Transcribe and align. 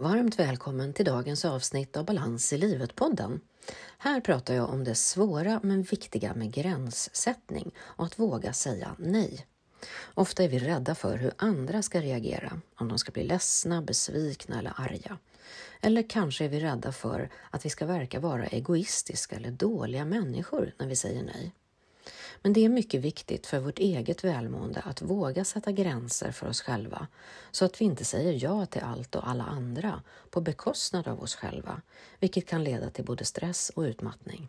Varmt 0.00 0.38
välkommen 0.38 0.92
till 0.92 1.04
dagens 1.04 1.44
avsnitt 1.44 1.96
av 1.96 2.04
Balans 2.04 2.52
i 2.52 2.58
livet-podden. 2.58 3.40
Här 3.98 4.20
pratar 4.20 4.54
jag 4.54 4.70
om 4.70 4.84
det 4.84 4.94
svåra 4.94 5.60
men 5.62 5.82
viktiga 5.82 6.34
med 6.34 6.52
gränssättning 6.52 7.70
och 7.78 8.04
att 8.04 8.18
våga 8.18 8.52
säga 8.52 8.96
nej. 8.98 9.46
Ofta 10.14 10.44
är 10.44 10.48
vi 10.48 10.58
rädda 10.58 10.94
för 10.94 11.16
hur 11.16 11.32
andra 11.36 11.82
ska 11.82 12.00
reagera, 12.00 12.60
om 12.76 12.88
de 12.88 12.98
ska 12.98 13.12
bli 13.12 13.24
ledsna, 13.24 13.82
besvikna 13.82 14.58
eller 14.58 14.72
arga. 14.76 15.18
Eller 15.80 16.10
kanske 16.10 16.44
är 16.44 16.48
vi 16.48 16.60
rädda 16.60 16.92
för 16.92 17.30
att 17.50 17.64
vi 17.64 17.70
ska 17.70 17.86
verka 17.86 18.20
vara 18.20 18.46
egoistiska 18.46 19.36
eller 19.36 19.50
dåliga 19.50 20.04
människor 20.04 20.74
när 20.78 20.86
vi 20.86 20.96
säger 20.96 21.22
nej. 21.22 21.52
Men 22.42 22.52
det 22.52 22.64
är 22.64 22.68
mycket 22.68 23.00
viktigt 23.00 23.46
för 23.46 23.58
vårt 23.58 23.78
eget 23.78 24.24
välmående 24.24 24.80
att 24.80 25.02
våga 25.02 25.44
sätta 25.44 25.72
gränser 25.72 26.32
för 26.32 26.46
oss 26.46 26.60
själva 26.60 27.06
så 27.50 27.64
att 27.64 27.80
vi 27.80 27.84
inte 27.84 28.04
säger 28.04 28.44
ja 28.44 28.66
till 28.66 28.82
allt 28.82 29.14
och 29.14 29.28
alla 29.28 29.44
andra 29.44 30.02
på 30.30 30.40
bekostnad 30.40 31.08
av 31.08 31.22
oss 31.22 31.34
själva, 31.34 31.82
vilket 32.20 32.46
kan 32.46 32.64
leda 32.64 32.90
till 32.90 33.04
både 33.04 33.24
stress 33.24 33.70
och 33.74 33.82
utmattning. 33.82 34.48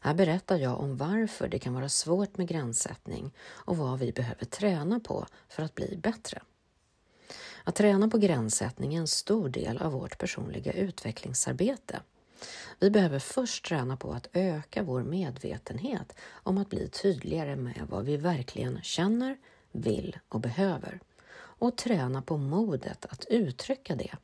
Här 0.00 0.14
berättar 0.14 0.58
jag 0.58 0.80
om 0.80 0.96
varför 0.96 1.48
det 1.48 1.58
kan 1.58 1.74
vara 1.74 1.88
svårt 1.88 2.38
med 2.38 2.48
gränssättning 2.48 3.34
och 3.40 3.76
vad 3.76 3.98
vi 3.98 4.12
behöver 4.12 4.44
träna 4.44 5.00
på 5.00 5.26
för 5.48 5.62
att 5.62 5.74
bli 5.74 5.96
bättre. 5.96 6.42
Att 7.64 7.74
träna 7.74 8.08
på 8.08 8.18
gränssättning 8.18 8.94
är 8.94 9.00
en 9.00 9.06
stor 9.06 9.48
del 9.48 9.78
av 9.78 9.92
vårt 9.92 10.18
personliga 10.18 10.72
utvecklingsarbete. 10.72 12.00
Vi 12.78 12.90
behöver 12.90 13.18
först 13.18 13.64
träna 13.64 13.96
på 13.96 14.12
att 14.12 14.28
öka 14.32 14.82
vår 14.82 15.02
medvetenhet 15.02 16.16
om 16.30 16.58
att 16.58 16.70
bli 16.70 16.88
tydligare 16.88 17.56
med 17.56 17.86
vad 17.90 18.04
vi 18.04 18.16
verkligen 18.16 18.82
känner, 18.82 19.36
vill 19.72 20.18
och 20.28 20.40
behöver 20.40 21.00
och 21.36 21.76
träna 21.76 22.22
på 22.22 22.36
modet 22.36 23.06
att 23.06 23.24
uttrycka 23.24 23.96
det. 23.96 24.14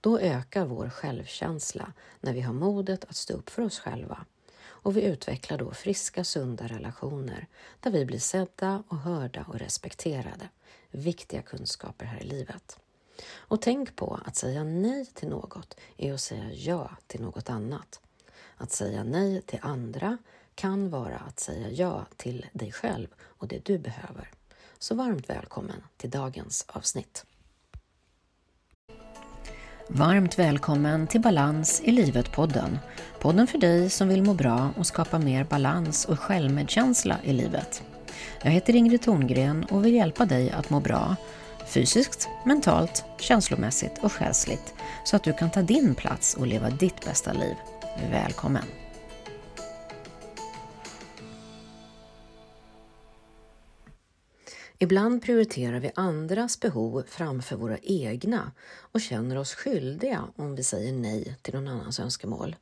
Då 0.00 0.18
ökar 0.18 0.64
vår 0.64 0.90
självkänsla 0.90 1.92
när 2.20 2.32
vi 2.32 2.40
har 2.40 2.54
modet 2.54 3.04
att 3.04 3.16
stå 3.16 3.34
upp 3.34 3.50
för 3.50 3.62
oss 3.62 3.78
själva 3.78 4.24
och 4.64 4.96
vi 4.96 5.02
utvecklar 5.02 5.58
då 5.58 5.72
friska, 5.72 6.24
sunda 6.24 6.66
relationer 6.66 7.46
där 7.80 7.90
vi 7.90 8.04
blir 8.04 8.18
sedda 8.18 8.82
och 8.88 8.98
hörda 8.98 9.44
och 9.48 9.58
respekterade. 9.58 10.48
Viktiga 10.90 11.42
kunskaper 11.42 12.06
här 12.06 12.20
i 12.20 12.26
livet. 12.26 12.78
Och 13.34 13.62
tänk 13.62 13.96
på 13.96 14.20
att 14.24 14.36
säga 14.36 14.64
nej 14.64 15.06
till 15.06 15.28
något 15.28 15.76
är 15.96 16.12
att 16.12 16.20
säga 16.20 16.52
ja 16.52 16.90
till 17.06 17.20
något 17.22 17.50
annat. 17.50 18.00
Att 18.56 18.72
säga 18.72 19.04
nej 19.04 19.42
till 19.42 19.58
andra 19.62 20.18
kan 20.54 20.90
vara 20.90 21.16
att 21.16 21.40
säga 21.40 21.70
ja 21.70 22.06
till 22.16 22.46
dig 22.52 22.72
själv 22.72 23.08
och 23.22 23.48
det 23.48 23.64
du 23.64 23.78
behöver. 23.78 24.30
Så 24.78 24.94
varmt 24.94 25.30
välkommen 25.30 25.82
till 25.96 26.10
dagens 26.10 26.64
avsnitt. 26.68 27.24
Varmt 29.88 30.38
välkommen 30.38 31.06
till 31.06 31.20
Balans 31.20 31.80
i 31.84 31.90
livet-podden. 31.90 32.78
Podden 33.20 33.46
för 33.46 33.58
dig 33.58 33.90
som 33.90 34.08
vill 34.08 34.22
må 34.22 34.34
bra 34.34 34.70
och 34.76 34.86
skapa 34.86 35.18
mer 35.18 35.44
balans 35.44 36.04
och 36.04 36.20
självmedkänsla 36.20 37.16
i 37.24 37.32
livet. 37.32 37.82
Jag 38.42 38.50
heter 38.50 38.76
Ingrid 38.76 39.02
Thorngren 39.02 39.64
och 39.64 39.84
vill 39.84 39.94
hjälpa 39.94 40.24
dig 40.24 40.50
att 40.50 40.70
må 40.70 40.80
bra 40.80 41.16
fysiskt, 41.72 42.28
mentalt, 42.44 43.04
känslomässigt 43.18 43.98
och 44.02 44.12
själsligt 44.12 44.74
så 45.04 45.16
att 45.16 45.24
du 45.24 45.32
kan 45.32 45.50
ta 45.50 45.62
din 45.62 45.94
plats 45.94 46.34
och 46.34 46.46
leva 46.46 46.70
ditt 46.70 47.04
bästa 47.04 47.32
liv. 47.32 47.54
Välkommen! 48.10 48.64
Ibland 54.78 55.22
prioriterar 55.22 55.80
vi 55.80 55.92
andras 55.94 56.60
behov 56.60 57.04
framför 57.08 57.56
våra 57.56 57.78
egna 57.78 58.52
och 58.92 59.00
känner 59.00 59.38
oss 59.38 59.54
skyldiga 59.54 60.24
om 60.36 60.54
vi 60.54 60.62
säger 60.62 60.92
nej 60.92 61.36
till 61.42 61.54
någon 61.54 61.68
annans 61.68 62.00
önskemål. 62.00 62.56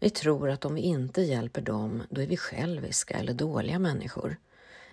Vi 0.00 0.10
tror 0.10 0.50
att 0.50 0.64
om 0.64 0.74
vi 0.74 0.80
inte 0.80 1.22
hjälper 1.22 1.60
dem, 1.60 2.02
då 2.10 2.20
är 2.20 2.26
vi 2.26 2.36
själviska 2.36 3.14
eller 3.14 3.34
dåliga 3.34 3.78
människor. 3.78 4.36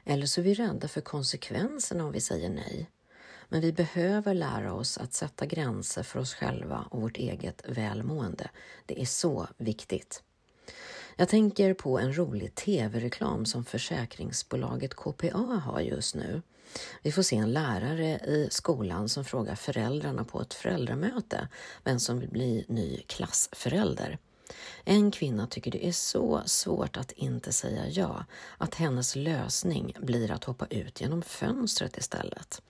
Eller 0.05 0.25
så 0.25 0.41
är 0.41 0.45
vi 0.45 0.53
rädda 0.53 0.87
för 0.87 1.01
konsekvenserna 1.01 2.05
om 2.05 2.11
vi 2.11 2.21
säger 2.21 2.49
nej. 2.49 2.89
Men 3.51 3.61
vi 3.61 3.71
behöver 3.71 4.33
lära 4.33 4.73
oss 4.73 4.97
att 4.97 5.13
sätta 5.13 5.45
gränser 5.45 6.03
för 6.03 6.19
oss 6.19 6.33
själva 6.33 6.87
och 6.89 7.01
vårt 7.01 7.17
eget 7.17 7.63
välmående. 7.67 8.49
Det 8.85 9.01
är 9.01 9.05
så 9.05 9.47
viktigt. 9.57 10.23
Jag 11.15 11.29
tänker 11.29 11.73
på 11.73 11.99
en 11.99 12.17
rolig 12.17 12.55
tv-reklam 12.55 13.45
som 13.45 13.65
försäkringsbolaget 13.65 14.95
KPA 14.95 15.61
har 15.65 15.81
just 15.81 16.15
nu. 16.15 16.41
Vi 17.01 17.11
får 17.11 17.21
se 17.21 17.35
en 17.35 17.51
lärare 17.51 18.17
i 18.17 18.47
skolan 18.51 19.09
som 19.09 19.25
frågar 19.25 19.55
föräldrarna 19.55 20.23
på 20.23 20.41
ett 20.41 20.53
föräldramöte 20.53 21.47
vem 21.83 21.99
som 21.99 22.19
vill 22.19 22.29
bli 22.29 22.65
ny 22.67 23.03
klassförälder. 23.07 24.17
En 24.83 25.11
kvinna 25.11 25.47
tycker 25.47 25.71
det 25.71 25.87
är 25.87 25.91
så 25.91 26.41
svårt 26.45 26.97
att 26.97 27.11
inte 27.11 27.53
säga 27.53 27.87
ja, 27.89 28.25
att 28.57 28.75
hennes 28.75 29.15
lösning 29.15 29.95
blir 29.99 30.31
att 30.31 30.43
hoppa 30.43 30.65
ut 30.65 31.01
genom 31.01 31.21
fönstret 31.21 31.97
istället. 31.97 32.61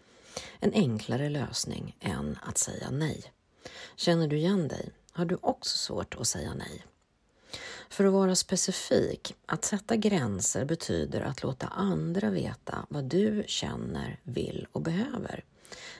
En 0.59 0.73
enklare 0.73 1.29
lösning 1.29 1.97
än 1.99 2.39
att 2.41 2.57
säga 2.57 2.89
nej. 2.91 3.23
Känner 3.95 4.27
du 4.27 4.37
igen 4.37 4.67
dig? 4.67 4.89
Har 5.11 5.25
du 5.25 5.37
också 5.41 5.77
svårt 5.77 6.15
att 6.15 6.27
säga 6.27 6.53
nej? 6.53 6.85
För 7.89 8.05
att 8.05 8.13
vara 8.13 8.35
specifik, 8.35 9.35
att 9.45 9.65
sätta 9.65 9.95
gränser 9.95 10.65
betyder 10.65 11.21
att 11.21 11.43
låta 11.43 11.67
andra 11.67 12.29
veta 12.29 12.85
vad 12.89 13.03
du 13.03 13.43
känner, 13.47 14.19
vill 14.23 14.67
och 14.71 14.81
behöver. 14.81 15.43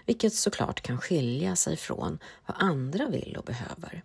Vilket 0.06 0.34
såklart 0.34 0.82
kan 0.82 1.02
skilja 1.02 1.56
sig 1.56 1.78
från 1.78 2.20
vad 2.46 2.58
andra 2.60 3.08
vill 3.08 3.36
och 3.38 3.46
behöver. 3.46 4.04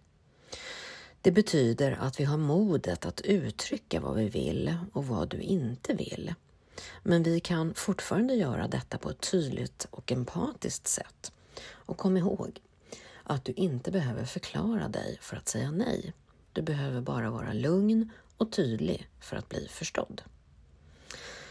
Det 1.21 1.33
betyder 1.33 1.93
att 1.93 2.21
vi 2.21 2.25
har 2.25 2.37
modet 2.37 3.07
att 3.07 3.21
uttrycka 3.21 4.01
vad 4.01 4.17
vi 4.17 4.29
vill 4.29 4.75
och 4.93 5.07
vad 5.07 5.29
du 5.29 5.41
inte 5.41 5.95
vill. 5.95 6.35
Men 7.03 7.23
vi 7.23 7.41
kan 7.41 7.75
fortfarande 7.75 8.35
göra 8.35 8.69
detta 8.69 8.99
på 8.99 9.11
ett 9.11 9.31
tydligt 9.31 9.87
och 9.91 10.13
empatiskt 10.13 10.89
sätt. 10.89 11.33
Och 11.71 11.97
kom 11.97 12.17
ihåg 12.17 12.61
att 13.23 13.45
du 13.45 13.53
inte 13.53 13.91
behöver 13.91 14.25
förklara 14.25 14.89
dig 14.89 15.19
för 15.21 15.37
att 15.37 15.49
säga 15.49 15.71
nej. 15.71 16.13
Du 16.53 16.63
behöver 16.63 17.01
bara 17.01 17.31
vara 17.31 17.53
lugn 17.53 18.11
och 18.37 18.53
tydlig 18.53 19.09
för 19.21 19.37
att 19.37 19.49
bli 19.49 19.69
förstådd. 19.69 20.23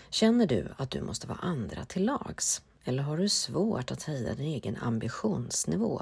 Känner 0.09 0.45
du 0.47 0.67
att 0.77 0.91
du 0.91 1.01
måste 1.01 1.27
vara 1.27 1.39
andra 1.39 1.85
till 1.85 2.05
lags? 2.05 2.61
Eller 2.83 3.03
har 3.03 3.17
du 3.17 3.29
svårt 3.29 3.91
att 3.91 4.03
höja 4.03 4.35
din 4.35 4.45
egen 4.45 4.77
ambitionsnivå? 4.77 6.01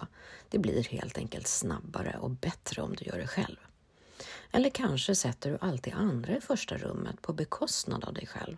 Det 0.49 0.59
blir 0.59 0.83
helt 0.83 1.17
enkelt 1.17 1.47
snabbare 1.47 2.17
och 2.19 2.29
bättre 2.29 2.81
om 2.81 2.95
du 2.95 3.05
gör 3.05 3.17
det 3.17 3.27
själv. 3.27 3.57
Eller 4.51 4.69
kanske 4.69 5.15
sätter 5.15 5.51
du 5.51 5.57
alltid 5.61 5.93
andra 5.93 6.37
i 6.37 6.41
första 6.41 6.77
rummet 6.77 7.21
på 7.21 7.33
bekostnad 7.33 8.03
av 8.03 8.13
dig 8.13 8.27
själv. 8.27 8.57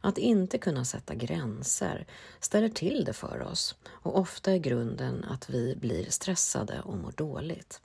Att 0.00 0.18
inte 0.18 0.58
kunna 0.58 0.84
sätta 0.84 1.14
gränser 1.14 2.06
ställer 2.40 2.68
till 2.68 3.04
det 3.04 3.12
för 3.12 3.42
oss 3.42 3.74
och 3.88 4.18
ofta 4.18 4.52
är 4.52 4.58
grunden 4.58 5.24
att 5.24 5.50
vi 5.50 5.76
blir 5.76 6.10
stressade 6.10 6.80
och 6.80 6.96
mår 6.96 7.12
dåligt. 7.12 7.80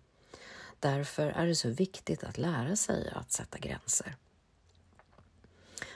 Därför 0.79 1.28
är 1.28 1.47
det 1.47 1.56
så 1.56 1.69
viktigt 1.69 2.23
att 2.23 2.38
lära 2.38 2.75
sig 2.75 3.09
att 3.16 3.31
sätta 3.31 3.57
gränser. 3.57 4.16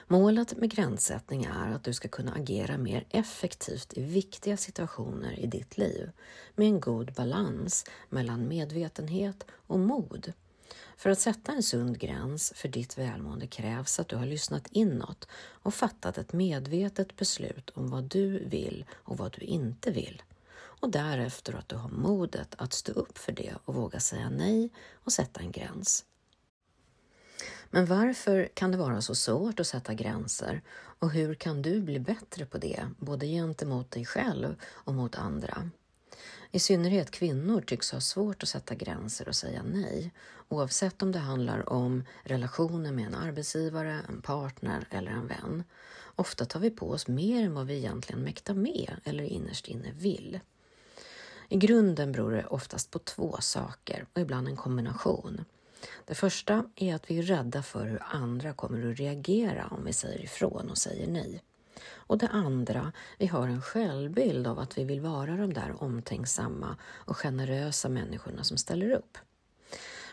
Målet 0.06 0.56
med 0.56 0.70
gränssättning 0.70 1.44
är 1.44 1.74
att 1.74 1.84
du 1.84 1.92
ska 1.92 2.08
kunna 2.08 2.32
agera 2.32 2.78
mer 2.78 3.06
effektivt 3.10 3.92
i 3.96 4.02
viktiga 4.02 4.56
situationer 4.56 5.40
i 5.40 5.46
ditt 5.46 5.78
liv 5.78 6.10
med 6.54 6.66
en 6.66 6.80
god 6.80 7.12
balans 7.12 7.84
mellan 8.08 8.48
medvetenhet 8.48 9.44
och 9.50 9.78
mod. 9.78 10.32
För 11.00 11.10
att 11.10 11.18
sätta 11.18 11.52
en 11.52 11.62
sund 11.62 11.98
gräns 11.98 12.52
för 12.56 12.68
ditt 12.68 12.98
välmående 12.98 13.46
krävs 13.46 14.00
att 14.00 14.08
du 14.08 14.16
har 14.16 14.26
lyssnat 14.26 14.66
inåt 14.70 15.28
och 15.34 15.74
fattat 15.74 16.18
ett 16.18 16.32
medvetet 16.32 17.16
beslut 17.16 17.70
om 17.70 17.90
vad 17.90 18.04
du 18.04 18.44
vill 18.44 18.84
och 18.92 19.16
vad 19.18 19.32
du 19.32 19.40
inte 19.40 19.90
vill. 19.90 20.22
Och 20.52 20.90
därefter 20.90 21.54
att 21.54 21.68
du 21.68 21.76
har 21.76 21.88
modet 21.88 22.54
att 22.58 22.72
stå 22.72 22.92
upp 22.92 23.18
för 23.18 23.32
det 23.32 23.54
och 23.64 23.74
våga 23.74 24.00
säga 24.00 24.30
nej 24.30 24.70
och 24.94 25.12
sätta 25.12 25.40
en 25.40 25.52
gräns. 25.52 26.04
Men 27.70 27.86
varför 27.86 28.48
kan 28.54 28.70
det 28.70 28.78
vara 28.78 29.00
så 29.00 29.14
svårt 29.14 29.60
att 29.60 29.66
sätta 29.66 29.94
gränser 29.94 30.62
och 30.72 31.10
hur 31.10 31.34
kan 31.34 31.62
du 31.62 31.80
bli 31.80 32.00
bättre 32.00 32.46
på 32.46 32.58
det, 32.58 32.88
både 32.98 33.26
gentemot 33.26 33.90
dig 33.90 34.04
själv 34.04 34.56
och 34.64 34.94
mot 34.94 35.14
andra? 35.14 35.70
I 36.50 36.58
synnerhet 36.58 37.10
kvinnor 37.10 37.60
tycks 37.60 37.92
ha 37.92 38.00
svårt 38.00 38.42
att 38.42 38.48
sätta 38.48 38.74
gränser 38.74 39.28
och 39.28 39.36
säga 39.36 39.62
nej, 39.62 40.12
oavsett 40.48 41.02
om 41.02 41.12
det 41.12 41.18
handlar 41.18 41.72
om 41.72 42.04
relationer 42.24 42.92
med 42.92 43.06
en 43.06 43.14
arbetsgivare, 43.14 44.00
en 44.08 44.22
partner 44.22 44.86
eller 44.90 45.10
en 45.10 45.26
vän. 45.26 45.64
Ofta 46.16 46.44
tar 46.44 46.60
vi 46.60 46.70
på 46.70 46.90
oss 46.90 47.08
mer 47.08 47.44
än 47.44 47.54
vad 47.54 47.66
vi 47.66 47.76
egentligen 47.76 48.22
mäktar 48.22 48.54
med 48.54 49.00
eller 49.04 49.24
innerst 49.24 49.68
inne 49.68 49.92
vill. 49.92 50.40
I 51.48 51.56
grunden 51.56 52.12
beror 52.12 52.32
det 52.32 52.46
oftast 52.46 52.90
på 52.90 52.98
två 52.98 53.36
saker 53.40 54.06
och 54.12 54.20
ibland 54.20 54.48
en 54.48 54.56
kombination. 54.56 55.44
Det 56.04 56.14
första 56.14 56.64
är 56.76 56.94
att 56.94 57.10
vi 57.10 57.18
är 57.18 57.22
rädda 57.22 57.62
för 57.62 57.86
hur 57.86 58.02
andra 58.02 58.52
kommer 58.52 58.90
att 58.90 58.98
reagera 58.98 59.66
om 59.66 59.84
vi 59.84 59.92
säger 59.92 60.24
ifrån 60.24 60.70
och 60.70 60.78
säger 60.78 61.06
nej. 61.06 61.42
Och 61.92 62.18
det 62.18 62.28
andra, 62.28 62.92
vi 63.18 63.26
har 63.26 63.48
en 63.48 63.62
självbild 63.62 64.46
av 64.46 64.58
att 64.58 64.78
vi 64.78 64.84
vill 64.84 65.00
vara 65.00 65.36
de 65.36 65.52
där 65.52 65.82
omtänksamma 65.82 66.76
och 66.82 67.16
generösa 67.16 67.88
människorna 67.88 68.44
som 68.44 68.56
ställer 68.56 68.90
upp. 68.90 69.18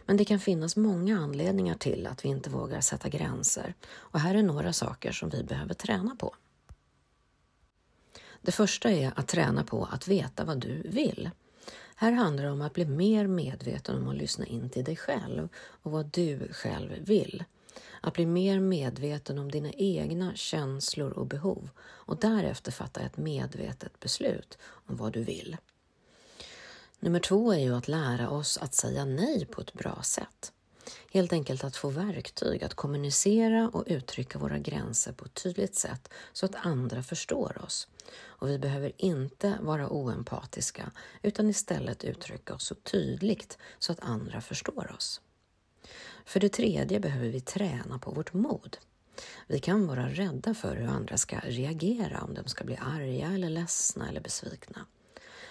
Men 0.05 0.17
det 0.17 0.25
kan 0.25 0.39
finnas 0.39 0.75
många 0.75 1.19
anledningar 1.19 1.75
till 1.75 2.07
att 2.07 2.25
vi 2.25 2.29
inte 2.29 2.49
vågar 2.49 2.81
sätta 2.81 3.09
gränser 3.09 3.73
och 3.89 4.19
här 4.19 4.35
är 4.35 4.43
några 4.43 4.73
saker 4.73 5.11
som 5.11 5.29
vi 5.29 5.43
behöver 5.43 5.73
träna 5.73 6.15
på. 6.15 6.35
Det 8.41 8.51
första 8.51 8.91
är 8.91 9.13
att 9.15 9.27
träna 9.27 9.63
på 9.63 9.85
att 9.85 10.07
veta 10.07 10.45
vad 10.45 10.57
du 10.59 10.81
vill. 10.81 11.29
Här 11.95 12.11
handlar 12.11 12.43
det 12.43 12.51
om 12.51 12.61
att 12.61 12.73
bli 12.73 12.85
mer 12.85 13.27
medveten 13.27 13.97
om 13.97 14.07
att 14.07 14.15
lyssna 14.15 14.45
in 14.45 14.69
till 14.69 14.83
dig 14.83 14.95
själv 14.95 15.49
och 15.55 15.91
vad 15.91 16.05
du 16.05 16.53
själv 16.53 17.05
vill. 17.05 17.43
Att 18.01 18.13
bli 18.13 18.25
mer 18.25 18.59
medveten 18.59 19.39
om 19.39 19.51
dina 19.51 19.71
egna 19.71 20.35
känslor 20.35 21.11
och 21.11 21.27
behov 21.27 21.69
och 21.79 22.17
därefter 22.17 22.71
fatta 22.71 22.99
ett 22.99 23.17
medvetet 23.17 23.99
beslut 23.99 24.57
om 24.61 24.95
vad 24.95 25.13
du 25.13 25.23
vill. 25.23 25.57
Nummer 26.99 27.19
två 27.19 27.53
är 27.53 27.59
ju 27.59 27.75
att 27.75 27.87
lära 27.87 28.29
oss 28.29 28.57
att 28.57 28.73
säga 28.73 29.05
nej 29.05 29.45
på 29.45 29.61
ett 29.61 29.73
bra 29.73 29.99
sätt. 30.03 30.51
Helt 31.11 31.33
enkelt 31.33 31.63
att 31.63 31.75
få 31.75 31.89
verktyg 31.89 32.63
att 32.63 32.73
kommunicera 32.73 33.69
och 33.73 33.83
uttrycka 33.87 34.39
våra 34.39 34.57
gränser 34.57 35.11
på 35.11 35.25
ett 35.25 35.33
tydligt 35.33 35.75
sätt 35.75 36.09
så 36.33 36.45
att 36.45 36.55
andra 36.55 37.03
förstår 37.03 37.61
oss. 37.65 37.87
Och 38.23 38.49
vi 38.49 38.59
behöver 38.59 38.91
inte 38.97 39.57
vara 39.61 39.89
oempatiska 39.89 40.91
utan 41.21 41.49
istället 41.49 42.03
uttrycka 42.03 42.53
oss 42.53 42.63
så 42.63 42.75
tydligt 42.75 43.57
så 43.79 43.91
att 43.91 43.99
andra 43.99 44.41
förstår 44.41 44.91
oss. 44.95 45.21
För 46.27 46.39
det 46.39 46.49
tredje 46.49 46.99
behöver 46.99 47.27
vi 47.29 47.41
träna 47.41 47.99
på 47.99 48.11
vårt 48.11 48.33
mod. 48.33 48.77
Vi 49.47 49.59
kan 49.59 49.87
vara 49.87 50.09
rädda 50.09 50.53
för 50.53 50.75
hur 50.75 50.87
andra 50.87 51.17
ska 51.17 51.39
reagera, 51.39 52.21
om 52.21 52.33
de 52.33 52.47
ska 52.47 52.63
bli 52.63 52.77
arga 52.77 53.27
eller 53.27 53.49
ledsna 53.49 54.09
eller 54.09 54.21
besvikna. 54.21 54.85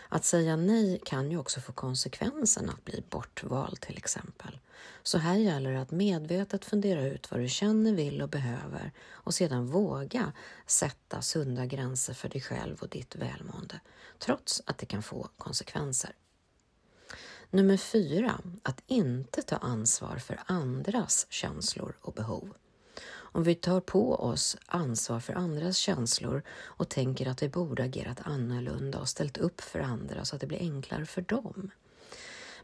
Att 0.09 0.25
säga 0.25 0.57
nej 0.57 1.01
kan 1.05 1.31
ju 1.31 1.39
också 1.39 1.61
få 1.61 1.73
konsekvensen 1.73 2.71
att 2.71 2.85
bli 2.85 3.05
bortvald 3.11 3.81
till 3.81 3.97
exempel. 3.97 4.59
Så 5.03 5.19
här 5.19 5.37
gäller 5.37 5.73
det 5.73 5.81
att 5.81 5.91
medvetet 5.91 6.65
fundera 6.65 7.07
ut 7.07 7.31
vad 7.31 7.41
du 7.41 7.49
känner, 7.49 7.93
vill 7.93 8.23
och 8.23 8.29
behöver 8.29 8.93
och 9.11 9.35
sedan 9.35 9.67
våga 9.67 10.33
sätta 10.67 11.23
sunda 11.23 11.67
gränser 11.67 12.15
för 12.15 12.29
dig 12.29 12.41
själv 12.41 12.77
och 12.81 12.89
ditt 12.89 13.17
välmående, 13.17 13.81
trots 14.19 14.63
att 14.67 14.79
det 14.79 14.87
kan 14.87 15.03
få 15.03 15.29
konsekvenser. 15.37 16.13
Nummer 17.51 17.77
fyra, 17.77 18.41
att 18.63 18.83
inte 18.87 19.43
ta 19.43 19.57
ansvar 19.57 20.17
för 20.17 20.41
andras 20.47 21.27
känslor 21.31 21.97
och 22.01 22.13
behov. 22.13 22.55
Om 23.09 23.43
vi 23.43 23.55
tar 23.55 23.81
på 23.81 24.15
oss 24.15 24.57
ansvar 24.67 25.21
för 25.21 25.35
andras 25.35 25.77
känslor 25.77 26.43
och 26.51 26.89
tänker 26.89 27.29
att 27.29 27.43
vi 27.43 27.49
borde 27.49 27.83
agerat 27.83 28.21
annorlunda 28.25 28.99
och 28.99 29.09
ställt 29.09 29.39
upp 29.39 29.61
för 29.61 29.81
andra 29.81 30.25
så 30.25 30.35
att 30.37 30.41
det 30.41 30.47
blir 30.47 30.59
enklare 30.59 31.07
för 31.07 31.23
dem. 31.23 31.71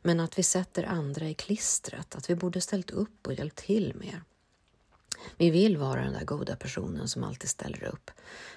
Men 0.03 0.21
att 0.21 0.39
vi 0.39 0.43
sätter 0.43 0.85
andra 0.85 1.29
i 1.29 1.35
klistret, 1.35 2.15
att 2.15 2.31
vi 2.31 2.35
borde 2.35 2.61
ställt 2.61 2.91
upp 2.91 3.27
och 3.27 3.35
hjälpt 3.35 3.57
till 3.57 3.95
mer. 3.97 4.23
Vi 5.37 5.51
vill 5.51 5.77
vara 5.77 6.05
den 6.05 6.13
där 6.13 6.25
goda 6.25 6.57
personen 6.57 7.09
som 7.09 7.25
alltid 7.25 7.51
ställer 7.51 7.85
upp. 7.85 8.11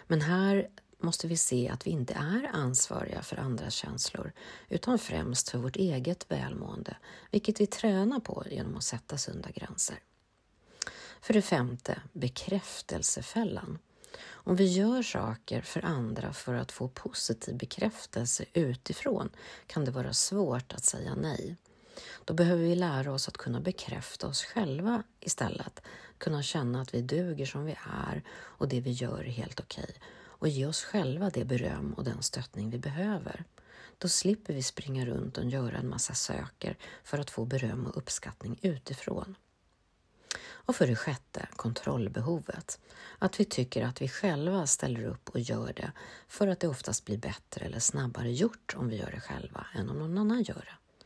Men 0.08 0.22
här 0.22 0.70
måste 0.98 1.28
vi 1.28 1.38
se 1.38 1.70
att 1.70 1.88
vi 1.88 1.92
inte 1.92 2.14
är 2.14 2.50
ansvariga 2.54 3.22
för 3.22 3.38
andras 3.38 3.74
känslor 3.74 4.32
utan 4.70 5.00
främst 5.00 5.50
för 5.50 5.58
vårt 5.58 5.76
eget 5.76 6.32
välmående, 6.32 6.98
vilket 7.32 7.62
vi 7.62 7.68
tränar 7.68 8.20
på 8.20 8.44
genom 8.52 8.78
att 8.78 8.84
sätta 8.84 9.18
sunda 9.18 9.50
gränser. 9.50 10.00
För 11.22 11.34
det 11.34 11.42
femte, 11.42 12.02
bekräftelsefällan. 12.14 13.80
Om 14.28 14.56
vi 14.56 14.66
gör 14.66 15.04
saker 15.04 15.62
för 15.62 15.86
andra 15.86 16.34
för 16.34 16.54
att 16.54 16.72
få 16.72 16.88
positiv 16.88 17.58
bekräftelse 17.58 18.46
utifrån 18.54 19.30
kan 19.68 19.86
det 19.86 19.92
vara 19.92 20.14
svårt 20.14 20.74
att 20.74 20.84
säga 20.84 21.16
nej. 21.16 21.56
Då 22.26 22.34
behöver 22.34 22.64
vi 22.64 22.76
lära 22.76 23.14
oss 23.14 23.28
att 23.28 23.38
kunna 23.38 23.60
bekräfta 23.60 24.28
oss 24.28 24.44
själva 24.44 25.04
istället, 25.20 25.82
kunna 26.18 26.44
känna 26.44 26.82
att 26.82 26.94
vi 26.94 27.02
duger 27.02 27.46
som 27.46 27.66
vi 27.66 27.76
är 27.92 28.24
och 28.30 28.68
det 28.68 28.80
vi 28.80 28.92
gör 28.92 29.20
är 29.20 29.32
helt 29.32 29.60
okej 29.60 29.96
och 30.40 30.48
ge 30.48 30.66
oss 30.66 30.84
själva 30.84 31.30
det 31.30 31.46
beröm 31.46 31.94
och 31.94 32.04
den 32.04 32.24
stöttning 32.24 32.70
vi 32.70 32.78
behöver. 32.78 33.44
Då 33.98 34.08
slipper 34.08 34.54
vi 34.54 34.64
springa 34.64 35.06
runt 35.06 35.38
och 35.38 35.46
göra 35.46 35.78
en 35.78 35.90
massa 35.90 36.14
söker 36.14 36.78
för 37.04 37.20
att 37.20 37.30
få 37.30 37.46
beröm 37.46 37.86
och 37.86 37.98
uppskattning 37.98 38.60
utifrån. 38.62 39.36
Och 40.48 40.76
för 40.76 40.88
det 40.88 40.96
sjätte, 40.96 41.48
kontrollbehovet. 41.56 42.80
Att 43.20 43.40
vi 43.40 43.46
tycker 43.46 43.86
att 43.86 44.02
vi 44.02 44.08
själva 44.08 44.68
ställer 44.68 45.04
upp 45.04 45.30
och 45.30 45.40
gör 45.40 45.74
det 45.74 45.92
för 46.28 46.48
att 46.48 46.60
det 46.60 46.68
oftast 46.68 47.06
blir 47.06 47.18
bättre 47.18 47.66
eller 47.66 47.80
snabbare 47.80 48.32
gjort 48.32 48.76
om 48.78 48.90
vi 48.90 48.96
gör 48.96 49.12
det 49.12 49.20
själva 49.20 49.68
än 49.74 49.90
om 49.90 49.98
någon 49.98 50.18
annan 50.18 50.44
gör 50.44 50.56
det. 50.56 51.06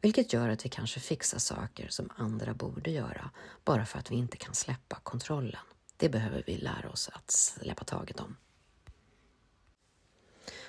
Vilket 0.00 0.32
gör 0.32 0.48
att 0.48 0.64
vi 0.64 0.68
kanske 0.68 1.00
fixar 1.00 1.38
saker 1.38 1.88
som 1.88 2.10
andra 2.16 2.54
borde 2.54 2.90
göra 2.90 3.30
bara 3.64 3.86
för 3.86 3.98
att 3.98 4.10
vi 4.10 4.14
inte 4.14 4.36
kan 4.36 4.54
släppa 4.54 4.96
kontrollen. 5.02 5.60
Det 5.96 6.08
behöver 6.08 6.42
vi 6.46 6.56
lära 6.56 6.90
oss 6.90 7.10
att 7.12 7.30
släppa 7.30 7.84
taget 7.84 8.20
om. 8.20 8.36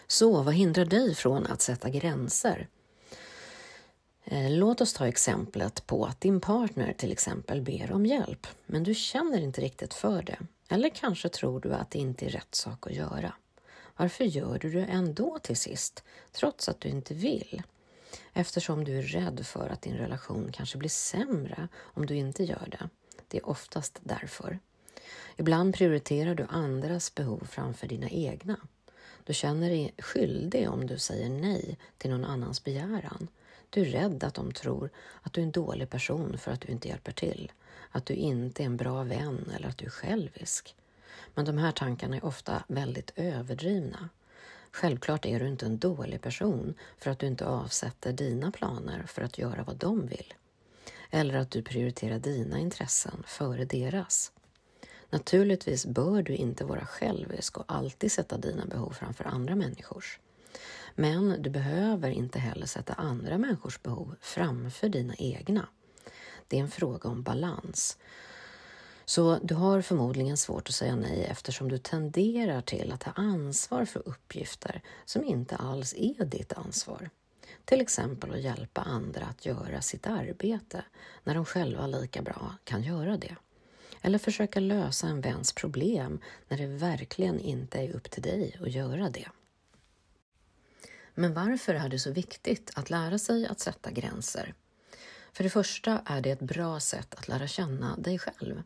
Så 0.07 0.41
vad 0.41 0.53
hindrar 0.53 0.85
dig 0.85 1.15
från 1.15 1.45
att 1.45 1.61
sätta 1.61 1.89
gränser? 1.89 2.67
Eh, 4.23 4.51
låt 4.51 4.81
oss 4.81 4.93
ta 4.93 5.07
exemplet 5.07 5.87
på 5.87 6.05
att 6.05 6.21
din 6.21 6.41
partner 6.41 6.93
till 6.93 7.11
exempel 7.11 7.61
ber 7.61 7.91
om 7.91 8.05
hjälp, 8.05 8.47
men 8.65 8.83
du 8.83 8.93
känner 8.93 9.41
inte 9.41 9.61
riktigt 9.61 9.93
för 9.93 10.23
det. 10.23 10.37
Eller 10.69 10.89
kanske 10.89 11.29
tror 11.29 11.59
du 11.59 11.73
att 11.73 11.91
det 11.91 11.99
inte 11.99 12.25
är 12.25 12.29
rätt 12.29 12.55
sak 12.55 12.87
att 12.87 12.95
göra. 12.95 13.33
Varför 13.97 14.23
gör 14.23 14.59
du 14.59 14.71
det 14.71 14.85
ändå 14.85 15.39
till 15.39 15.57
sist, 15.57 16.03
trots 16.31 16.69
att 16.69 16.79
du 16.79 16.89
inte 16.89 17.13
vill? 17.13 17.63
Eftersom 18.33 18.83
du 18.83 18.97
är 18.97 19.01
rädd 19.01 19.45
för 19.45 19.69
att 19.69 19.81
din 19.81 19.97
relation 19.97 20.51
kanske 20.53 20.77
blir 20.77 20.89
sämre 20.89 21.67
om 21.77 22.05
du 22.05 22.15
inte 22.15 22.43
gör 22.43 22.67
det. 22.71 22.89
Det 23.27 23.37
är 23.37 23.49
oftast 23.49 23.99
därför. 24.03 24.59
Ibland 25.35 25.75
prioriterar 25.75 26.35
du 26.35 26.45
andras 26.49 27.15
behov 27.15 27.47
framför 27.51 27.87
dina 27.87 28.09
egna. 28.09 28.57
Du 29.25 29.33
känner 29.33 29.69
dig 29.69 29.93
skyldig 29.97 30.69
om 30.69 30.87
du 30.87 30.97
säger 30.97 31.29
nej 31.29 31.77
till 31.97 32.11
någon 32.11 32.25
annans 32.25 32.63
begäran. 32.63 33.27
Du 33.69 33.81
är 33.81 33.85
rädd 33.85 34.23
att 34.23 34.33
de 34.33 34.51
tror 34.51 34.89
att 35.21 35.33
du 35.33 35.41
är 35.41 35.45
en 35.45 35.51
dålig 35.51 35.89
person 35.89 36.37
för 36.37 36.51
att 36.51 36.61
du 36.61 36.67
inte 36.67 36.87
hjälper 36.87 37.11
till, 37.11 37.51
att 37.91 38.05
du 38.05 38.13
inte 38.13 38.63
är 38.63 38.65
en 38.65 38.77
bra 38.77 39.03
vän 39.03 39.49
eller 39.55 39.67
att 39.67 39.77
du 39.77 39.85
är 39.85 39.89
självisk. 39.89 40.75
Men 41.33 41.45
de 41.45 41.57
här 41.57 41.71
tankarna 41.71 42.15
är 42.15 42.25
ofta 42.25 42.63
väldigt 42.67 43.11
överdrivna. 43.15 44.09
Självklart 44.71 45.25
är 45.25 45.39
du 45.39 45.47
inte 45.47 45.65
en 45.65 45.77
dålig 45.77 46.21
person 46.21 46.73
för 46.97 47.11
att 47.11 47.19
du 47.19 47.27
inte 47.27 47.45
avsätter 47.45 48.13
dina 48.13 48.51
planer 48.51 49.03
för 49.07 49.21
att 49.21 49.37
göra 49.37 49.63
vad 49.63 49.77
de 49.77 50.07
vill. 50.07 50.33
Eller 51.09 51.35
att 51.35 51.51
du 51.51 51.61
prioriterar 51.61 52.19
dina 52.19 52.59
intressen 52.59 53.23
före 53.27 53.65
deras. 53.65 54.31
Naturligtvis 55.15 55.85
bör 55.85 56.21
du 56.21 56.35
inte 56.35 56.65
vara 56.65 56.85
självisk 56.85 57.57
och 57.57 57.63
alltid 57.67 58.11
sätta 58.11 58.37
dina 58.37 58.65
behov 58.65 58.89
framför 58.91 59.23
andra 59.23 59.55
människors. 59.55 60.19
Men 60.95 61.41
du 61.41 61.49
behöver 61.49 62.09
inte 62.09 62.39
heller 62.39 62.65
sätta 62.65 62.93
andra 62.93 63.37
människors 63.37 63.81
behov 63.81 64.15
framför 64.21 64.89
dina 64.89 65.15
egna. 65.15 65.67
Det 66.47 66.57
är 66.57 66.61
en 66.61 66.71
fråga 66.71 67.09
om 67.09 67.23
balans. 67.23 67.97
Så 69.05 69.39
du 69.43 69.55
har 69.55 69.81
förmodligen 69.81 70.37
svårt 70.37 70.69
att 70.69 70.75
säga 70.75 70.95
nej 70.95 71.23
eftersom 71.23 71.69
du 71.69 71.77
tenderar 71.77 72.61
till 72.61 72.91
att 72.91 73.01
ta 73.01 73.11
ansvar 73.11 73.85
för 73.85 74.07
uppgifter 74.07 74.81
som 75.05 75.23
inte 75.23 75.55
alls 75.55 75.93
är 75.97 76.25
ditt 76.25 76.53
ansvar. 76.53 77.09
Till 77.65 77.81
exempel 77.81 78.31
att 78.31 78.41
hjälpa 78.41 78.81
andra 78.81 79.25
att 79.25 79.45
göra 79.45 79.81
sitt 79.81 80.07
arbete 80.07 80.83
när 81.23 81.35
de 81.35 81.45
själva 81.45 81.87
lika 81.87 82.21
bra 82.21 82.55
kan 82.63 82.83
göra 82.83 83.17
det. 83.17 83.35
Eller 84.01 84.17
försöka 84.17 84.59
lösa 84.59 85.07
en 85.07 85.21
väns 85.21 85.53
problem 85.53 86.19
när 86.47 86.57
det 86.57 86.67
verkligen 86.67 87.39
inte 87.39 87.79
är 87.79 87.95
upp 87.95 88.11
till 88.11 88.23
dig 88.23 88.57
att 88.61 88.71
göra 88.71 89.09
det. 89.09 89.27
Men 91.13 91.33
varför 91.33 91.73
är 91.73 91.89
det 91.89 91.99
så 91.99 92.11
viktigt 92.11 92.71
att 92.75 92.89
lära 92.89 93.17
sig 93.17 93.47
att 93.47 93.59
sätta 93.59 93.91
gränser? 93.91 94.53
För 95.33 95.43
det 95.43 95.49
första 95.49 96.01
är 96.05 96.21
det 96.21 96.31
ett 96.31 96.41
bra 96.41 96.79
sätt 96.79 97.15
att 97.15 97.27
lära 97.27 97.47
känna 97.47 97.97
dig 97.97 98.19
själv. 98.19 98.63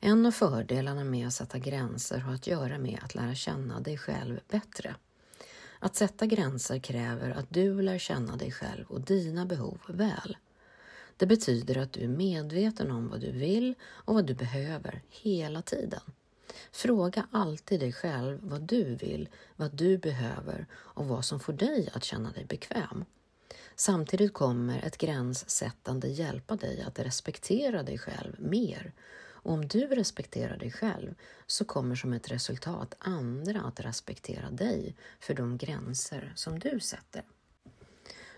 En 0.00 0.26
av 0.26 0.30
fördelarna 0.30 1.04
med 1.04 1.26
att 1.26 1.34
sätta 1.34 1.58
gränser 1.58 2.18
har 2.18 2.34
att 2.34 2.46
göra 2.46 2.78
med 2.78 3.00
att 3.02 3.14
lära 3.14 3.34
känna 3.34 3.80
dig 3.80 3.98
själv 3.98 4.40
bättre. 4.48 4.94
Att 5.78 5.96
sätta 5.96 6.26
gränser 6.26 6.78
kräver 6.78 7.30
att 7.30 7.46
du 7.48 7.82
lär 7.82 7.98
känna 7.98 8.36
dig 8.36 8.52
själv 8.52 8.84
och 8.88 9.00
dina 9.00 9.46
behov 9.46 9.78
väl. 9.88 10.36
Det 11.20 11.26
betyder 11.26 11.78
att 11.78 11.92
du 11.92 12.04
är 12.04 12.08
medveten 12.08 12.90
om 12.90 13.08
vad 13.08 13.20
du 13.20 13.30
vill 13.30 13.74
och 13.82 14.14
vad 14.14 14.26
du 14.26 14.34
behöver 14.34 15.02
hela 15.08 15.62
tiden. 15.62 16.00
Fråga 16.72 17.26
alltid 17.30 17.80
dig 17.80 17.92
själv 17.92 18.38
vad 18.42 18.62
du 18.62 18.94
vill, 18.94 19.28
vad 19.56 19.74
du 19.74 19.98
behöver 19.98 20.66
och 20.72 21.06
vad 21.06 21.24
som 21.24 21.40
får 21.40 21.52
dig 21.52 21.88
att 21.94 22.04
känna 22.04 22.30
dig 22.30 22.44
bekväm. 22.44 23.04
Samtidigt 23.74 24.32
kommer 24.32 24.82
ett 24.86 24.98
gränssättande 24.98 26.08
hjälpa 26.08 26.56
dig 26.56 26.82
att 26.86 26.98
respektera 26.98 27.82
dig 27.82 27.98
själv 27.98 28.36
mer 28.38 28.92
Och 29.42 29.52
om 29.52 29.68
du 29.68 29.86
respekterar 29.86 30.56
dig 30.56 30.70
själv 30.70 31.14
så 31.46 31.64
kommer 31.64 31.94
som 31.94 32.12
ett 32.12 32.30
resultat 32.30 32.94
andra 32.98 33.60
att 33.60 33.80
respektera 33.80 34.50
dig 34.50 34.96
för 35.20 35.34
de 35.34 35.56
gränser 35.56 36.32
som 36.36 36.58
du 36.58 36.80
sätter. 36.80 37.22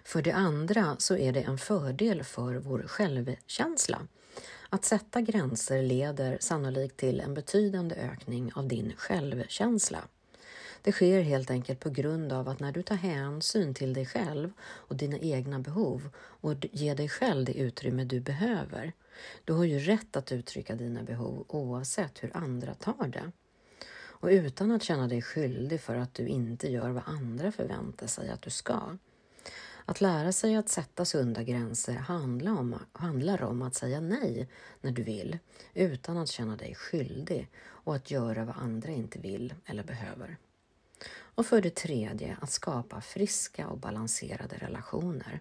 För 0.05 0.23
det 0.23 0.33
andra 0.33 0.97
så 0.99 1.17
är 1.17 1.33
det 1.33 1.43
en 1.43 1.59
fördel 1.59 2.25
för 2.25 2.55
vår 2.55 2.83
självkänsla. 2.87 4.07
Att 4.69 4.85
sätta 4.85 5.21
gränser 5.21 5.83
leder 5.83 6.39
sannolikt 6.41 6.97
till 6.97 7.21
en 7.21 7.35
betydande 7.35 7.95
ökning 7.95 8.53
av 8.55 8.69
din 8.69 8.93
självkänsla. 8.97 9.99
Det 10.83 10.93
sker 10.93 11.21
helt 11.21 11.51
enkelt 11.51 11.81
på 11.81 11.91
grund 11.91 12.33
av 12.33 12.49
att 12.49 12.61
när 12.61 12.73
du 12.73 12.83
tar 12.83 12.95
hänsyn 12.95 13.75
till 13.75 13.93
dig 13.93 14.07
själv 14.07 14.53
och 14.63 14.97
dina 14.97 15.19
egna 15.19 15.59
behov 15.59 16.09
och 16.17 16.55
ger 16.73 16.95
dig 16.95 17.09
själv 17.09 17.45
det 17.45 17.59
utrymme 17.59 18.05
du 18.05 18.21
behöver, 18.21 18.93
du 19.45 19.53
har 19.53 19.65
ju 19.65 19.79
rätt 19.79 20.17
att 20.17 20.33
uttrycka 20.33 20.75
dina 20.75 21.03
behov 21.03 21.45
oavsett 21.49 22.23
hur 22.23 22.37
andra 22.37 22.75
tar 22.75 23.09
det. 23.09 23.33
Och 24.23 24.29
utan 24.29 24.71
att 24.71 24.83
känna 24.83 25.09
dig 25.09 25.23
skyldig 25.23 25.81
för 25.81 25.95
att 25.95 26.15
du 26.15 26.27
inte 26.27 26.71
gör 26.71 26.91
vad 26.91 27.03
andra 27.07 27.53
förväntar 27.53 28.07
sig 28.07 28.31
att 28.31 28.43
du 28.43 28.51
ska. 28.51 28.97
Att 29.85 30.01
lära 30.01 30.33
sig 30.33 30.57
att 30.57 30.69
sätta 30.69 31.05
sunda 31.05 31.43
gränser 31.43 31.95
handlar 31.95 32.53
om, 32.53 32.79
handlar 32.93 33.43
om 33.43 33.63
att 33.63 33.75
säga 33.75 34.01
nej 34.01 34.49
när 34.81 34.93
du 34.93 35.03
vill 35.03 35.39
utan 35.75 36.17
att 36.17 36.29
känna 36.29 36.57
dig 36.57 36.75
skyldig 36.75 37.49
och 37.63 37.95
att 37.95 38.11
göra 38.11 38.45
vad 38.45 38.57
andra 38.57 38.91
inte 38.91 39.19
vill 39.19 39.55
eller 39.67 39.85
behöver. 39.85 40.37
Och 41.13 41.47
för 41.47 41.61
det 41.61 41.75
tredje, 41.75 42.37
att 42.41 42.51
skapa 42.51 43.01
friska 43.01 43.69
och 43.69 43.79
balanserade 43.79 44.57
relationer. 44.57 45.41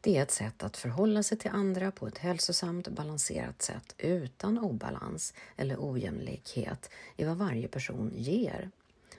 Det 0.00 0.16
är 0.16 0.22
ett 0.22 0.30
sätt 0.30 0.62
att 0.62 0.76
förhålla 0.76 1.22
sig 1.22 1.38
till 1.38 1.50
andra 1.50 1.90
på 1.90 2.06
ett 2.06 2.18
hälsosamt 2.18 2.86
och 2.86 2.92
balanserat 2.92 3.62
sätt 3.62 3.94
utan 3.98 4.58
obalans 4.58 5.34
eller 5.56 5.76
ojämlikhet 5.78 6.90
i 7.16 7.24
vad 7.24 7.36
varje 7.36 7.68
person 7.68 8.12
ger 8.16 8.70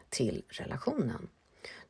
till 0.09 0.43
relationen. 0.49 1.27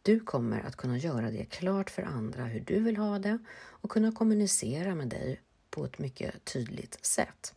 Du 0.03 0.19
kommer 0.19 0.59
att 0.59 0.75
kunna 0.75 0.97
göra 0.97 1.31
det 1.31 1.45
klart 1.45 1.89
för 1.89 2.01
andra 2.01 2.43
hur 2.43 2.59
du 2.59 2.79
vill 2.79 2.97
ha 2.97 3.19
det 3.19 3.37
och 3.55 3.89
kunna 3.89 4.11
kommunicera 4.11 4.95
med 4.95 5.07
dig 5.07 5.41
på 5.69 5.85
ett 5.85 5.99
mycket 5.99 6.45
tydligt 6.45 7.05
sätt. 7.05 7.55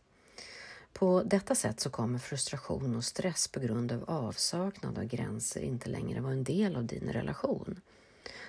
På 0.93 1.23
detta 1.23 1.55
sätt 1.55 1.79
så 1.79 1.89
kommer 1.89 2.19
frustration 2.19 2.95
och 2.95 3.03
stress 3.03 3.47
på 3.47 3.59
grund 3.59 3.91
av 3.91 4.09
avsaknad 4.09 4.97
av 4.97 5.03
gränser 5.03 5.61
inte 5.61 5.89
längre 5.89 6.21
vara 6.21 6.33
en 6.33 6.43
del 6.43 6.75
av 6.75 6.85
din 6.85 7.09
relation. 7.09 7.81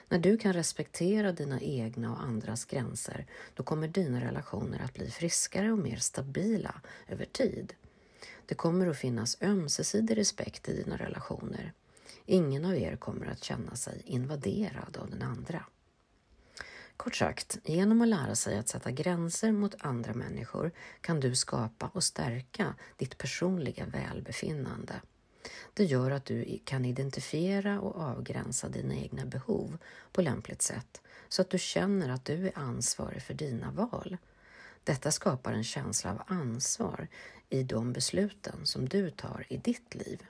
När 0.09 0.19
du 0.19 0.39
kan 0.39 0.53
respektera 0.53 1.33
dina 1.33 1.61
egna 1.61 2.13
och 2.13 2.23
andras 2.23 2.65
gränser, 2.65 3.27
då 3.55 3.63
kommer 3.63 3.89
dina 3.89 4.21
relationer 4.21 4.83
att 4.85 4.95
bli 4.95 5.11
friskare 5.11 5.73
och 5.73 5.79
mer 5.79 5.97
stabila 5.97 6.81
över 7.09 7.25
tid. 7.25 7.75
Det 8.47 8.55
kommer 8.55 8.87
att 8.87 8.99
finnas 8.99 9.43
ömsesidig 9.43 10.17
respekt 10.17 10.69
i 10.69 10.83
dina 10.83 10.97
relationer. 10.97 11.73
Ingen 12.27 12.65
av 12.65 12.77
er 12.77 12.97
kommer 12.97 13.27
att 13.27 13.45
känna 13.45 13.77
sig 13.77 14.03
invaderad 14.05 14.97
av 14.97 15.11
den 15.11 15.23
andra. 15.23 15.65
Kort 16.97 17.15
sagt, 17.15 17.59
genom 17.65 18.03
att 18.03 18.09
lära 18.09 18.35
sig 18.35 18.59
att 18.59 18.69
sätta 18.69 18.91
gränser 18.91 19.53
mot 19.53 19.75
andra 19.79 20.15
människor 20.15 20.71
kan 21.01 21.21
du 21.21 21.35
skapa 21.35 21.91
och 21.93 22.05
stärka 22.05 22.75
ditt 22.97 23.19
personliga 23.19 23.87
välbefinnande. 23.87 24.95
Det 25.75 25.85
gör 25.85 26.11
att 26.11 26.25
du 26.25 26.61
kan 26.65 26.85
identifiera 26.85 27.81
och 27.81 27.97
avgränsa 27.97 28.69
dina 28.69 28.95
egna 28.95 29.27
behov 29.27 29.79
på 30.13 30.23
lämpligt 30.23 30.63
sätt 30.63 31.03
så 31.29 31.43
att 31.43 31.51
du 31.51 31.59
känner 31.59 32.09
att 32.09 32.25
du 32.25 32.47
är 32.47 32.59
ansvarig 32.59 33.23
för 33.23 33.35
dina 33.35 33.71
val. 33.71 34.17
Detta 34.85 35.11
skapar 35.11 35.53
en 35.53 35.65
känsla 35.65 36.11
av 36.11 36.23
ansvar 36.27 37.09
i 37.49 37.63
de 37.63 37.93
besluten 37.93 38.67
som 38.67 38.89
du 38.89 39.11
tar 39.11 39.47
i 39.49 39.57
ditt 39.57 39.95
liv. 39.95 40.23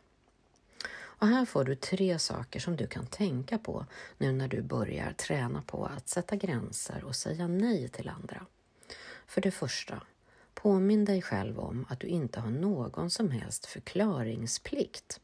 Och 1.19 1.27
här 1.27 1.45
får 1.45 1.65
du 1.65 1.75
tre 1.75 2.19
saker 2.19 2.61
som 2.61 2.77
du 2.77 2.87
kan 2.87 3.07
tänka 3.07 3.59
på 3.59 3.87
nu 4.19 4.33
när 4.33 4.49
du 4.49 4.63
börjar 4.63 5.13
träna 5.13 5.63
på 5.63 5.87
att 5.87 6.09
sätta 6.09 6.37
gränser 6.37 7.05
och 7.05 7.17
säga 7.17 7.49
nej 7.49 7.89
till 7.89 8.09
andra. 8.09 8.47
För 9.27 9.41
det 9.41 9.51
första, 9.51 10.03
påminn 10.55 11.05
dig 11.05 11.23
själv 11.23 11.59
om 11.59 11.87
att 11.89 12.01
du 12.01 12.07
inte 12.07 12.41
har 12.41 12.51
någon 12.51 13.11
som 13.11 13.31
helst 13.31 13.67
förklaringsplikt. 13.67 15.21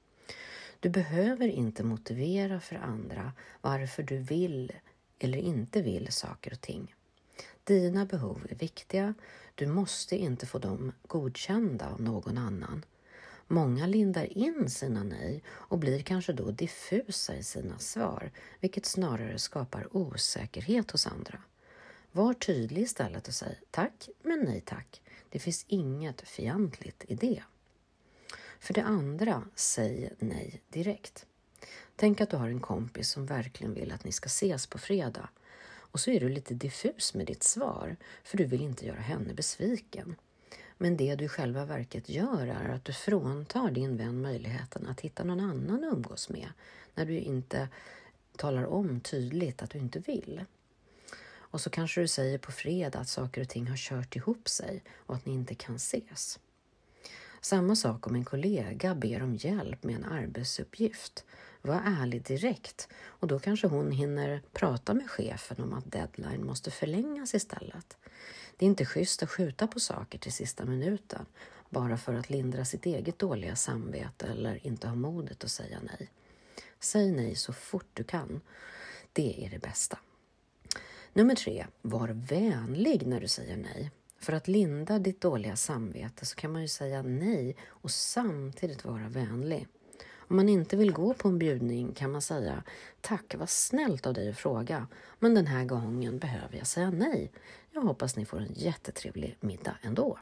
Du 0.81 0.91
behöver 0.91 1.49
inte 1.49 1.85
motivera 1.85 2.61
för 2.61 2.77
andra 2.77 3.33
varför 3.61 4.03
du 4.03 4.19
vill 4.19 4.73
eller 5.19 5.39
inte 5.39 5.83
vill 5.83 6.13
saker 6.13 6.53
och 6.53 6.61
ting. 6.61 6.95
Dina 7.65 8.05
behov 8.05 8.47
är 8.51 8.55
viktiga. 8.55 9.15
Du 9.55 9.67
måste 9.67 10.17
inte 10.17 10.47
få 10.47 10.59
dem 10.59 10.93
godkända 11.07 11.89
av 11.89 12.01
någon 12.01 12.39
annan. 12.39 12.85
Många 13.49 13.87
lindar 13.87 14.39
in 14.39 14.71
sina 14.71 15.03
nej 15.03 15.43
och 15.49 15.79
blir 15.79 16.03
kanske 16.03 16.33
då 16.33 16.51
diffusa 16.51 17.37
i 17.37 17.43
sina 17.43 17.79
svar, 17.79 18.31
vilket 18.61 18.87
snarare 18.87 19.39
skapar 19.39 19.97
osäkerhet 19.97 20.91
hos 20.91 21.07
andra. 21.07 21.43
Var 22.13 22.35
tydlig 22.35 22.83
istället 22.83 23.29
och 23.29 23.35
säg 23.35 23.61
tack, 23.71 24.09
men 24.23 24.41
nej 24.41 24.61
tack. 24.61 25.03
Det 25.29 25.39
finns 25.39 25.65
inget 25.69 26.21
fientligt 26.21 27.05
i 27.09 27.15
det. 27.15 27.43
För 28.59 28.75
det 28.75 28.83
andra, 28.83 29.45
säg 29.55 30.13
nej 30.19 30.63
direkt. 30.69 31.27
Tänk 31.97 32.21
att 32.21 32.31
du 32.31 32.37
har 32.37 32.49
en 32.49 32.61
kompis 32.61 33.11
som 33.11 33.27
verkligen 33.27 33.75
vill 33.75 33.93
att 33.93 34.05
ni 34.05 34.13
ska 34.13 34.27
ses 34.27 34.67
på 34.67 34.79
fredag 34.79 35.29
och 35.93 36.01
så 36.01 36.11
är 36.11 36.21
du 36.21 36.29
lite 36.29 36.55
diffus 36.55 37.15
med 37.15 37.27
ditt 37.27 37.43
svar 37.43 37.97
för 38.25 38.39
du 38.39 38.45
vill 38.45 38.63
inte 38.63 38.87
göra 38.87 39.01
henne 39.01 39.35
besviken. 39.35 40.17
Men 40.79 40.97
det 40.97 41.15
du 41.15 41.25
i 41.25 41.29
själva 41.29 41.65
verket 41.65 42.09
gör 42.09 42.47
är 42.47 42.69
att 42.69 42.85
du 42.85 42.93
fråntar 42.93 43.71
din 43.71 43.97
vän 43.97 44.23
möjligheten 44.23 44.87
att 44.87 45.01
hitta 45.01 45.25
någon 45.25 45.41
annan 45.41 45.85
att 45.85 45.93
umgås 45.93 46.29
med 46.29 46.49
när 46.95 47.07
du 47.07 47.19
inte 47.19 47.69
talar 48.37 48.65
om 48.65 49.01
tydligt 49.01 49.63
att 49.63 49.71
du 49.71 49.79
inte 49.79 49.99
vill. 49.99 50.45
Och 51.35 51.61
så 51.61 51.71
kanske 51.71 52.01
du 52.01 52.09
säger 52.09 52.39
på 52.39 52.53
fredag 52.53 52.99
att 52.99 53.09
saker 53.09 53.41
och 53.41 53.49
ting 53.49 53.69
har 53.69 53.77
kört 53.77 54.17
ihop 54.17 54.49
sig 54.49 54.83
och 55.07 55.15
att 55.15 55.27
ni 55.27 55.33
inte 55.33 55.55
kan 55.55 55.77
ses. 55.77 56.39
Samma 57.41 57.77
sak 57.77 58.07
om 58.07 58.15
en 58.15 58.25
kollega 58.25 58.95
ber 58.95 59.23
om 59.23 59.35
hjälp 59.35 59.83
med 59.83 59.95
en 59.95 60.05
arbetsuppgift. 60.05 61.25
Var 61.63 61.83
ärlig 61.85 62.23
direkt 62.23 62.89
och 63.05 63.29
då 63.29 63.39
kanske 63.39 63.67
hon 63.67 63.93
hinner 63.93 64.43
prata 64.53 64.95
med 64.95 65.11
chefen 65.11 65.63
om 65.63 65.73
att 65.73 65.93
deadline 65.93 66.47
måste 66.47 66.71
förlängas 66.71 67.35
istället. 67.35 67.97
Det 68.57 68.65
är 68.65 68.69
inte 68.69 68.85
schysst 68.85 69.23
att 69.23 69.31
skjuta 69.31 69.67
på 69.67 69.81
saker 69.81 70.19
till 70.19 70.33
sista 70.33 70.65
minuten 70.65 71.27
bara 71.73 71.97
för 71.97 72.15
att 72.15 72.31
lindra 72.31 72.65
sitt 72.65 72.87
eget 72.87 73.19
dåliga 73.19 73.57
samvete 73.57 74.27
eller 74.27 74.67
inte 74.67 74.89
ha 74.89 74.95
modet 74.95 75.45
att 75.45 75.51
säga 75.51 75.79
nej. 75.83 76.11
Säg 76.81 77.13
nej 77.13 77.35
så 77.35 77.53
fort 77.53 77.89
du 77.93 78.05
kan. 78.05 78.41
Det 79.13 79.47
är 79.47 79.51
det 79.51 79.59
bästa. 79.59 79.99
Nummer 81.13 81.35
tre, 81.35 81.67
var 81.83 82.09
vänlig 82.09 83.07
när 83.07 83.21
du 83.21 83.29
säger 83.29 83.57
nej. 83.57 83.91
För 84.19 84.33
att 84.33 84.49
linda 84.49 84.99
ditt 84.99 85.21
dåliga 85.21 85.57
samvete 85.57 86.27
så 86.27 86.37
kan 86.37 86.53
man 86.53 86.63
ju 86.63 86.69
säga 86.69 87.03
nej 87.03 87.57
och 87.67 87.91
samtidigt 87.91 88.85
vara 88.85 89.09
vänlig. 89.09 89.69
Om 90.29 90.37
man 90.37 90.49
inte 90.49 90.77
vill 90.77 90.93
gå 90.93 91.15
på 91.15 91.29
en 91.29 91.39
bjudning 91.39 91.93
kan 91.93 92.13
man 92.13 92.23
säga 92.23 92.63
Tack, 93.01 93.35
vad 93.39 93.51
snällt 93.51 94.07
av 94.07 94.15
dig 94.15 94.31
att 94.31 94.39
fråga, 94.39 94.87
men 95.19 95.35
den 95.35 95.47
här 95.47 95.65
gången 95.65 96.19
behöver 96.19 96.57
jag 96.57 96.67
säga 96.67 96.91
nej. 96.91 97.33
Jag 97.71 97.83
hoppas 97.83 98.17
ni 98.17 98.25
får 98.25 98.41
en 98.41 98.53
jättetrevlig 98.55 99.37
middag 99.41 99.77
ändå. 99.83 100.19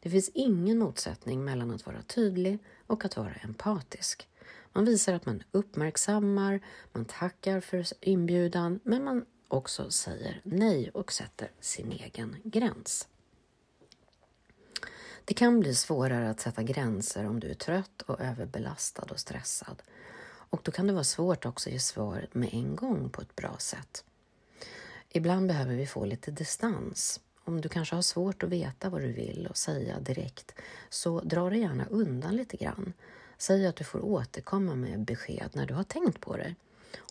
Det 0.00 0.10
finns 0.10 0.30
ingen 0.34 0.78
motsättning 0.78 1.44
mellan 1.44 1.70
att 1.70 1.86
vara 1.86 2.02
tydlig 2.02 2.58
och 2.86 3.04
att 3.04 3.16
vara 3.16 3.32
empatisk. 3.32 4.28
Man 4.72 4.84
visar 4.84 5.14
att 5.14 5.26
man 5.26 5.42
uppmärksammar, 5.52 6.60
man 6.92 7.04
tackar 7.04 7.60
för 7.60 7.84
inbjudan, 8.00 8.80
men 8.82 9.04
man 9.04 9.24
också 9.48 9.90
säger 9.90 10.40
nej 10.44 10.90
och 10.94 11.12
sätter 11.12 11.50
sin 11.60 11.92
egen 11.92 12.36
gräns. 12.44 13.08
Det 15.30 15.34
kan 15.34 15.60
bli 15.60 15.74
svårare 15.74 16.30
att 16.30 16.40
sätta 16.40 16.62
gränser 16.62 17.26
om 17.26 17.40
du 17.40 17.50
är 17.50 17.54
trött 17.54 18.02
och 18.02 18.20
överbelastad 18.20 19.02
och 19.10 19.20
stressad. 19.20 19.82
Och 20.22 20.60
då 20.64 20.72
kan 20.72 20.86
det 20.86 20.92
vara 20.92 21.04
svårt 21.04 21.46
också 21.46 21.68
att 21.68 21.72
ge 21.72 21.80
svar 21.80 22.26
med 22.32 22.48
en 22.52 22.76
gång 22.76 23.10
på 23.10 23.22
ett 23.22 23.36
bra 23.36 23.56
sätt. 23.58 24.04
Ibland 25.08 25.46
behöver 25.48 25.74
vi 25.74 25.86
få 25.86 26.04
lite 26.04 26.30
distans. 26.30 27.20
Om 27.44 27.60
du 27.60 27.68
kanske 27.68 27.94
har 27.94 28.02
svårt 28.02 28.42
att 28.42 28.48
veta 28.48 28.90
vad 28.90 29.00
du 29.00 29.12
vill 29.12 29.46
och 29.50 29.56
säga 29.56 30.00
direkt, 30.00 30.54
så 30.88 31.20
dra 31.20 31.50
dig 31.50 31.60
gärna 31.60 31.86
undan 31.86 32.36
lite 32.36 32.56
grann. 32.56 32.92
Säg 33.38 33.66
att 33.66 33.76
du 33.76 33.84
får 33.84 34.04
återkomma 34.04 34.74
med 34.74 35.04
besked 35.04 35.50
när 35.52 35.66
du 35.66 35.74
har 35.74 35.84
tänkt 35.84 36.20
på 36.20 36.36
det. 36.36 36.54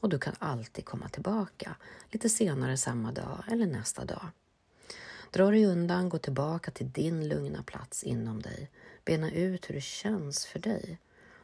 Och 0.01 0.09
du 0.09 0.19
kan 0.19 0.35
alltid 0.39 0.85
komma 0.85 1.09
tillbaka, 1.09 1.75
lite 2.09 2.29
senare 2.29 2.77
samma 2.77 3.11
dag 3.11 3.43
eller 3.51 3.65
nästa 3.65 4.05
dag. 4.05 4.27
Dra 5.31 5.51
dig 5.51 5.65
undan, 5.65 6.09
gå 6.09 6.17
tillbaka 6.17 6.71
till 6.71 6.91
din 6.91 7.27
lugna 7.27 7.63
plats 7.63 8.03
inom 8.03 8.41
dig. 8.41 8.69
Bena 9.05 9.31
ut 9.31 9.69
hur 9.69 9.75
det 9.75 9.81
känns 9.81 10.45
för 10.45 10.59
dig. 10.59 10.99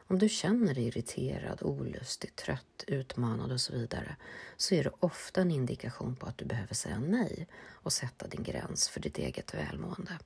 Om 0.08 0.18
du 0.18 0.28
känner 0.28 0.74
dig 0.74 0.86
irriterad, 0.86 1.62
olustig, 1.62 2.36
trött, 2.36 2.84
utmanad 2.86 3.52
och 3.52 3.60
så 3.60 3.72
vidare 3.72 4.16
så 4.56 4.74
är 4.74 4.84
det 4.84 4.90
ofta 5.00 5.40
en 5.40 5.50
indikation 5.50 6.16
på 6.16 6.26
att 6.26 6.38
du 6.38 6.44
behöver 6.44 6.74
säga 6.74 6.98
nej 6.98 7.48
och 7.70 7.92
sätta 7.92 8.26
din 8.26 8.42
gräns 8.42 8.88
för 8.88 9.00
ditt 9.00 9.18
eget 9.18 9.54
välmående. 9.54 10.18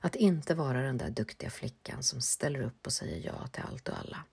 Att 0.00 0.16
inte 0.16 0.54
vara 0.54 0.82
den 0.82 0.98
där 0.98 1.10
duktiga 1.10 1.50
flickan 1.50 2.02
som 2.02 2.20
ställer 2.20 2.62
upp 2.62 2.86
och 2.86 2.92
säger 2.92 3.26
ja 3.26 3.46
till 3.46 3.62
allt 3.62 3.88
och 3.88 3.98
alla. 3.98 4.24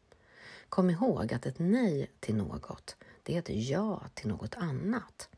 Kom 0.70 0.90
ihåg 0.90 1.34
att 1.34 1.46
ett 1.46 1.60
nej 1.60 2.12
till 2.20 2.36
något, 2.36 2.96
det 3.24 3.36
är 3.36 3.40
ett 3.40 3.50
ja 3.50 4.04
till 4.14 4.28
något 4.28 4.56
annat. 4.56 5.30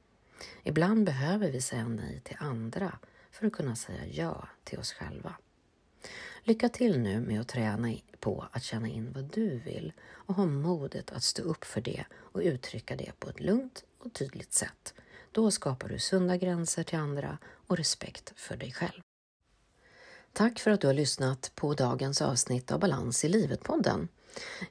Ibland 0.63 1.05
behöver 1.05 1.51
vi 1.51 1.61
säga 1.61 1.87
nej 1.87 2.21
till 2.23 2.37
andra 2.39 2.99
för 3.31 3.47
att 3.47 3.53
kunna 3.53 3.75
säga 3.75 4.05
ja 4.05 4.47
till 4.63 4.79
oss 4.79 4.93
själva. 4.93 5.35
Lycka 6.43 6.69
till 6.69 6.99
nu 6.99 7.21
med 7.21 7.41
att 7.41 7.47
träna 7.47 7.93
på 8.19 8.45
att 8.51 8.63
känna 8.63 8.87
in 8.87 9.11
vad 9.11 9.23
du 9.23 9.59
vill 9.59 9.93
och 10.11 10.35
ha 10.35 10.45
modet 10.45 11.11
att 11.11 11.23
stå 11.23 11.43
upp 11.43 11.65
för 11.65 11.81
det 11.81 12.05
och 12.13 12.41
uttrycka 12.41 12.95
det 12.95 13.11
på 13.19 13.29
ett 13.29 13.39
lugnt 13.39 13.83
och 13.97 14.13
tydligt 14.13 14.53
sätt. 14.53 14.93
Då 15.31 15.51
skapar 15.51 15.89
du 15.89 15.99
sunda 15.99 16.37
gränser 16.37 16.83
till 16.83 16.99
andra 16.99 17.37
och 17.67 17.77
respekt 17.77 18.33
för 18.35 18.57
dig 18.57 18.71
själv. 18.71 19.01
Tack 20.33 20.59
för 20.59 20.71
att 20.71 20.81
du 20.81 20.87
har 20.87 20.93
lyssnat 20.93 21.51
på 21.55 21.73
dagens 21.73 22.21
avsnitt 22.21 22.71
av 22.71 22.79
Balans 22.79 23.25
i 23.25 23.29
livet-podden. 23.29 24.07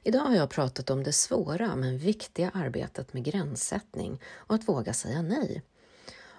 Idag 0.03 0.19
har 0.19 0.35
jag 0.35 0.49
pratat 0.49 0.89
om 0.89 1.03
det 1.03 1.13
svåra 1.13 1.75
men 1.75 1.97
viktiga 1.97 2.49
arbetet 2.53 3.13
med 3.13 3.23
gränssättning 3.23 4.21
och 4.25 4.55
att 4.55 4.67
våga 4.67 4.93
säga 4.93 5.21
nej. 5.21 5.63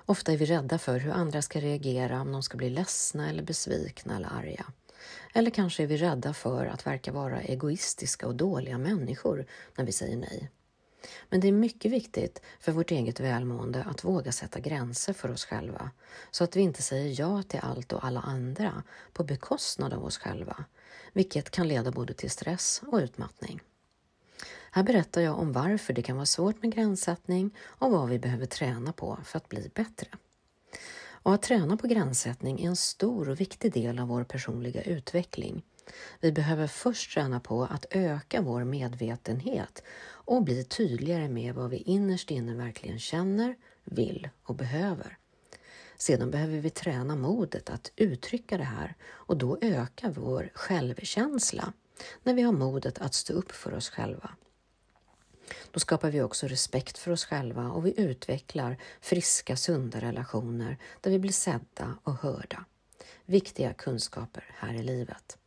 Ofta 0.07 0.33
är 0.33 0.37
vi 0.37 0.47
rädda 0.47 0.79
för 0.79 0.99
hur 0.99 1.11
andra 1.11 1.43
ska 1.43 1.61
reagera, 1.61 2.21
om 2.21 2.33
de 2.33 2.43
ska 2.43 2.57
bli 2.57 2.71
ledsna 2.71 3.31
eller 3.31 3.43
besvikna 3.43 4.17
eller 4.17 4.29
arga. 4.29 4.67
Eller 5.35 5.51
kanske 5.51 5.83
är 5.83 5.87
vi 5.87 5.97
rädda 5.97 6.35
för 6.35 6.67
att 6.67 6.87
verka 6.87 7.13
vara 7.13 7.41
egoistiska 7.41 8.27
och 8.27 8.35
dåliga 8.35 8.79
människor 8.79 9.47
när 9.77 9.85
vi 9.85 9.93
säger 9.93 10.17
nej. 10.17 10.51
Men 11.29 11.41
det 11.41 11.49
är 11.49 11.53
mycket 11.53 11.93
viktigt 11.93 12.43
för 12.61 12.73
vårt 12.73 12.91
eget 12.91 13.21
välmående 13.21 13.85
att 13.85 14.05
våga 14.05 14.33
sätta 14.33 14.61
gränser 14.61 15.13
för 15.13 15.31
oss 15.31 15.45
själva 15.45 15.91
så 16.31 16.45
att 16.45 16.57
vi 16.57 16.61
inte 16.61 16.83
säger 16.83 17.21
ja 17.21 17.43
till 17.43 17.61
allt 17.63 17.93
och 17.93 18.05
alla 18.05 18.21
andra 18.21 18.83
på 19.13 19.25
bekostnad 19.25 19.93
av 19.93 20.05
oss 20.05 20.19
själva, 20.19 20.65
vilket 21.13 21.51
kan 21.51 21.69
leda 21.69 21.91
både 21.91 22.15
till 22.15 22.31
stress 22.31 22.83
och 22.87 22.99
utmattning. 22.99 23.61
Här 24.71 24.83
berättar 24.83 25.21
jag 25.21 25.39
om 25.39 25.53
varför 25.53 25.93
det 25.93 26.03
kan 26.03 26.17
vara 26.17 26.27
svårt 26.27 26.63
med 26.63 26.75
gränssättning 26.75 27.57
och 27.61 27.91
vad 27.91 28.09
vi 28.09 28.19
behöver 28.19 28.47
träna 28.47 28.93
på 28.93 29.19
för 29.25 29.37
att 29.37 29.49
bli 29.49 29.71
bättre. 29.75 30.09
Och 31.23 31.35
att 31.35 31.43
träna 31.43 31.77
på 31.77 31.87
gränssättning 31.87 32.61
är 32.61 32.69
en 32.69 32.77
stor 32.77 33.29
och 33.29 33.41
viktig 33.41 33.73
del 33.73 33.99
av 33.99 34.09
vår 34.09 34.25
personliga 34.25 34.83
utveckling. 34.83 35.63
Vi 36.21 36.33
behöver 36.33 36.67
först 36.67 37.15
träna 37.15 37.41
på 37.41 37.65
att 37.65 37.87
öka 37.91 38.43
vår 38.43 38.65
medvetenhet 38.65 39.83
och 40.03 40.43
bli 40.43 40.65
tydligare 40.65 41.29
med 41.29 41.55
vad 41.55 41.71
vi 41.71 41.77
innerst 41.77 42.31
inne 42.31 42.55
verkligen 42.55 42.99
känner, 42.99 43.57
vill 43.85 44.29
och 44.43 44.55
behöver. 44.55 45.20
Sedan 46.01 46.31
behöver 46.31 46.59
vi 46.59 46.71
träna 46.71 47.17
modet 47.17 47.71
att 47.71 47.93
uttrycka 47.97 48.59
det 48.59 48.65
här 48.65 48.95
och 49.03 49.37
då 49.37 49.59
ökar 49.61 50.11
vår 50.11 50.51
självkänsla 50.55 51.73
när 52.23 52.35
vi 52.35 52.43
har 52.43 52.53
modet 52.53 52.99
att 52.99 53.15
stå 53.15 53.33
upp 53.33 53.53
för 53.53 53.75
oss 53.75 53.91
själva. 53.91 54.31
Då 55.71 55.81
skapar 55.81 56.11
vi 56.11 56.23
också 56.23 56.47
respekt 56.47 56.99
för 56.99 57.11
oss 57.11 57.25
själva 57.25 57.71
och 57.71 57.87
vi 57.87 58.01
utvecklar 58.01 58.77
friska, 59.01 59.57
sunda 59.57 60.01
relationer 60.01 60.79
där 61.01 61.11
vi 61.11 61.19
blir 61.19 61.33
sedda 61.33 61.99
och 62.03 62.15
hörda. 62.15 62.65
Viktiga 63.25 63.73
kunskaper 63.73 64.45
här 64.55 64.75
i 64.75 64.83
livet. 64.83 65.39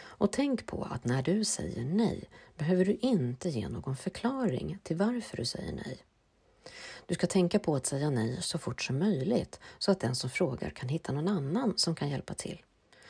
Och 0.00 0.32
tänk 0.32 0.66
på 0.66 0.84
att 0.90 1.04
när 1.04 1.22
du 1.22 1.44
säger 1.44 1.84
nej 1.84 2.24
behöver 2.56 2.84
du 2.84 2.94
inte 2.94 3.48
ge 3.48 3.68
någon 3.68 3.96
förklaring 3.96 4.78
till 4.82 4.96
varför 4.96 5.36
du 5.36 5.44
säger 5.44 5.72
nej. 5.72 6.04
Du 7.08 7.14
ska 7.14 7.26
tänka 7.26 7.58
på 7.58 7.76
att 7.76 7.86
säga 7.86 8.10
nej 8.10 8.42
så 8.42 8.58
fort 8.58 8.82
som 8.82 8.98
möjligt 8.98 9.60
så 9.78 9.90
att 9.90 10.00
den 10.00 10.14
som 10.14 10.30
frågar 10.30 10.70
kan 10.70 10.88
hitta 10.88 11.12
någon 11.12 11.28
annan 11.28 11.74
som 11.76 11.94
kan 11.94 12.08
hjälpa 12.08 12.34
till. 12.34 12.62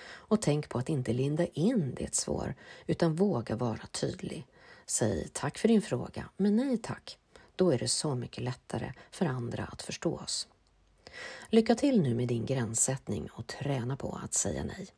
Och 0.07 0.43
tänk 0.43 0.69
på 0.69 0.79
att 0.79 0.89
inte 0.89 1.13
linda 1.13 1.47
in 1.47 1.95
ditt 1.95 2.15
svar 2.15 2.55
utan 2.87 3.15
våga 3.15 3.57
vara 3.57 3.87
tydlig. 3.93 4.47
Säg 4.87 5.29
tack 5.33 5.59
för 5.59 5.69
din 5.69 5.83
fråga, 5.83 6.29
men 6.37 6.57
nej 6.57 6.79
tack. 6.79 7.19
Då 7.57 7.71
är 7.71 7.79
det 7.79 7.89
så 7.89 8.15
mycket 8.15 8.45
lättare 8.45 8.93
för 9.11 9.27
andra 9.27 9.65
att 9.65 9.83
förstå 9.83 10.17
oss. 10.17 10.49
Lycka 11.49 11.75
till 11.75 12.03
nu 12.03 12.15
med 12.15 12.29
din 12.29 12.47
gränssättning 12.47 13.29
och 13.33 13.47
träna 13.47 13.97
på 13.97 14.21
att 14.25 14.35
säga 14.35 14.65
nej. 14.65 14.89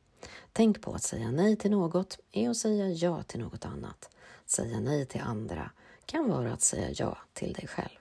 Tänk 0.52 0.82
på 0.82 0.92
att 0.92 1.02
säga 1.02 1.30
nej 1.30 1.56
till 1.56 1.70
något 1.70 2.18
är 2.32 2.50
att 2.50 2.56
säga 2.56 2.88
ja 2.88 3.22
till 3.22 3.40
något 3.40 3.64
annat. 3.64 4.10
Att 4.44 4.50
säga 4.50 4.80
nej 4.80 5.06
till 5.06 5.20
andra 5.20 5.70
kan 6.06 6.28
vara 6.28 6.52
att 6.52 6.62
säga 6.62 6.90
ja 6.90 7.18
till 7.32 7.52
dig 7.52 7.66
själv. 7.66 7.99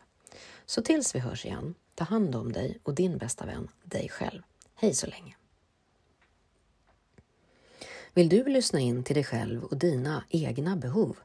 Så 0.70 0.82
tills 0.82 1.16
vi 1.16 1.20
hörs 1.20 1.46
igen, 1.46 1.76
ta 1.96 2.04
hand 2.04 2.36
om 2.36 2.52
dig 2.52 2.80
och 2.84 2.96
din 2.96 3.18
bästa 3.18 3.46
vän, 3.46 3.68
dig 3.84 4.10
själv. 4.10 4.42
Hej 4.76 4.94
så 4.94 5.08
länge! 5.08 5.36
Vill 8.14 8.30
du 8.30 8.44
lyssna 8.44 8.80
in 8.80 9.04
till 9.04 9.16
dig 9.16 9.24
själv 9.24 9.64
och 9.64 9.78
dina 9.78 10.24
egna 10.30 10.76
behov? 10.76 11.18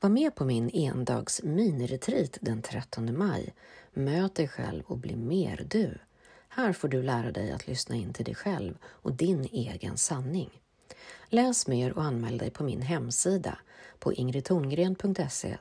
Var 0.00 0.10
med 0.10 0.34
på 0.34 0.44
min 0.44 0.70
endags 0.70 1.42
miniretreat 1.42 2.38
den 2.40 2.62
13 2.62 3.18
maj. 3.18 3.54
Möt 3.92 4.34
dig 4.34 4.48
själv 4.48 4.82
och 4.86 4.98
bli 4.98 5.16
mer 5.16 5.66
du. 5.70 5.98
Här 6.48 6.72
får 6.72 6.88
du 6.88 7.02
lära 7.02 7.32
dig 7.32 7.52
att 7.52 7.66
lyssna 7.66 7.96
in 7.96 8.12
till 8.12 8.24
dig 8.24 8.34
själv 8.34 8.78
och 8.84 9.12
din 9.12 9.44
egen 9.44 9.96
sanning. 9.96 10.61
Läs 11.34 11.66
mer 11.66 11.92
och 11.92 12.04
anmäl 12.04 12.38
dig 12.38 12.50
på 12.50 12.64
min 12.64 12.82
hemsida 12.82 13.58
på 13.98 14.12
ingridtorngren.se 14.12 15.56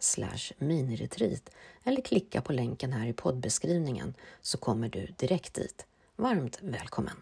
miniretreat 0.58 1.50
eller 1.84 2.02
klicka 2.02 2.42
på 2.42 2.54
länken 2.54 2.94
här 2.94 3.08
i 3.08 3.14
poddbeskrivningen 3.14 4.14
så 4.42 4.58
kommer 4.58 4.90
du 4.90 5.08
direkt 5.18 5.54
dit. 5.54 5.86
Varmt 6.16 6.60
välkommen! 6.62 7.16